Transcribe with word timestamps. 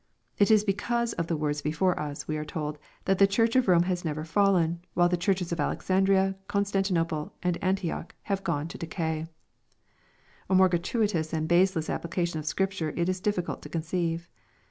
It 0.39 0.49
is 0.49 0.63
be 0.63 0.73
cause 0.73 1.13
of 1.13 1.27
the 1.27 1.37
words 1.37 1.61
before 1.61 1.99
us, 1.99 2.27
we 2.27 2.35
are 2.35 2.43
told, 2.43 2.79
that 3.05 3.19
the 3.19 3.27
Church 3.27 3.55
of 3.55 3.67
Borne 3.67 3.83
has 3.83 4.03
never 4.03 4.23
fallen, 4.25 4.81
while 4.95 5.07
the 5.07 5.15
Churches 5.15 5.51
of 5.51 5.59
Alexandria, 5.59 6.35
Constantino 6.47 7.05
ple, 7.05 7.35
and 7.43 7.59
Antioch, 7.63 8.15
have 8.23 8.43
gene 8.43 8.67
to 8.69 8.79
decay 8.79 9.27
I 9.27 9.27
A 10.49 10.55
more 10.55 10.69
gratuitous 10.69 11.33
and 11.33 11.47
baseless 11.47 11.87
application 11.87 12.39
of 12.39 12.47
Scripture 12.47 12.95
it 12.97 13.09
is 13.09 13.19
difficult 13.21 13.61
to 13.61 13.69
conceive. 13.69 14.27